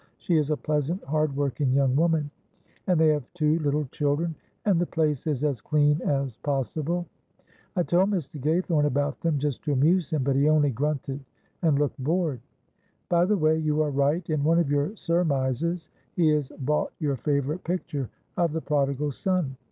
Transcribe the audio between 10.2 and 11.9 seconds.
but he only grunted and